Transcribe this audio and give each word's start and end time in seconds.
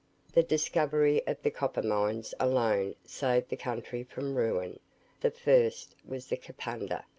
The 0.33 0.41
discovery 0.41 1.21
of 1.27 1.39
the 1.43 1.51
copper 1.51 1.83
mines 1.83 2.33
alone 2.39 2.95
saved 3.05 3.49
the 3.49 3.55
country 3.55 4.03
from 4.03 4.33
ruin. 4.33 4.79
The 5.19 5.29
first 5.29 5.93
was 6.03 6.25
the 6.25 6.37
Kapunda. 6.37 7.03